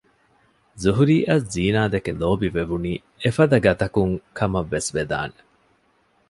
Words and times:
ޒުހުރީއަށް 0.81 1.45
ޒީނާދެކެ 1.53 2.11
ލޯބިވެވުނީ 2.21 2.91
އެފަދަގަތަކުން 3.23 4.15
ކަމަށްވެސް 4.37 4.89
ވެދާނެ 4.95 5.39